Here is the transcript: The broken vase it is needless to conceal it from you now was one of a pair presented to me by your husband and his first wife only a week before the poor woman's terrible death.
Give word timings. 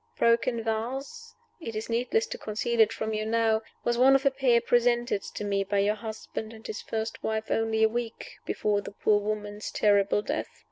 The 0.15 0.21
broken 0.25 0.63
vase 0.63 1.35
it 1.59 1.75
is 1.75 1.87
needless 1.87 2.25
to 2.25 2.39
conceal 2.39 2.79
it 2.79 2.91
from 2.91 3.13
you 3.13 3.23
now 3.23 3.61
was 3.83 3.99
one 3.99 4.15
of 4.15 4.25
a 4.25 4.31
pair 4.31 4.59
presented 4.59 5.21
to 5.21 5.43
me 5.43 5.63
by 5.63 5.77
your 5.77 5.93
husband 5.93 6.53
and 6.53 6.65
his 6.65 6.81
first 6.81 7.21
wife 7.21 7.51
only 7.51 7.83
a 7.83 7.87
week 7.87 8.39
before 8.43 8.81
the 8.81 8.93
poor 8.93 9.19
woman's 9.19 9.69
terrible 9.69 10.23
death. 10.23 10.47